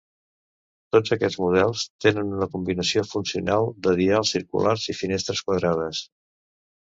[0.95, 6.01] Tots aquests models tenen una combinació funcional de dials circulars i finestres quadrades.